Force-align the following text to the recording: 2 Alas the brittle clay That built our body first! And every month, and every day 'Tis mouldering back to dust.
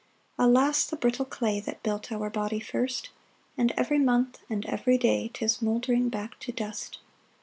2 0.39 0.45
Alas 0.45 0.83
the 0.83 0.95
brittle 0.95 1.25
clay 1.25 1.59
That 1.59 1.83
built 1.83 2.11
our 2.11 2.31
body 2.31 2.59
first! 2.59 3.11
And 3.55 3.71
every 3.77 3.99
month, 3.99 4.39
and 4.49 4.65
every 4.65 4.97
day 4.97 5.29
'Tis 5.31 5.61
mouldering 5.61 6.09
back 6.09 6.39
to 6.39 6.51
dust. 6.51 6.97